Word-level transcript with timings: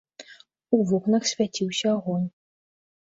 У 0.77 0.79
вокнах 0.91 1.27
свяціўся 1.33 1.87
агонь. 1.97 2.27